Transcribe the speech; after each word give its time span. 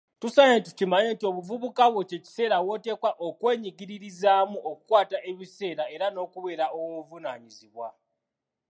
Tusaanye 0.21 0.59
tukimanye 0.67 1.09
nti 1.13 1.25
Obuvubuka 1.31 1.83
bwo 1.91 2.01
kye 2.09 2.17
kiseera 2.25 2.57
woteekwa 2.67 3.09
okweyigiririzaamu 3.27 4.57
okukwata 4.69 5.17
ebiseera, 5.29 5.83
era 5.95 6.05
n'okubeera 6.09 6.65
ow'obuvunaanyizibwa. 6.75 7.87